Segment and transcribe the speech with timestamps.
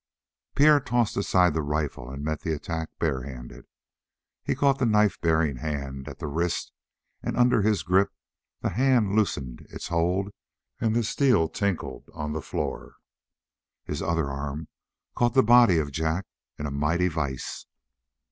[0.55, 3.67] Pierre tossed aside the rifle and met the attack barehanded.
[4.43, 6.71] He caught the knife bearing hand at the wrist
[7.21, 8.11] and under his grip
[8.61, 10.31] the hand loosened its hold
[10.79, 12.95] and the steel tinkled on the floor.
[13.83, 14.69] His other arm
[15.15, 16.25] caught the body of Jack
[16.57, 17.67] in a mighty vise.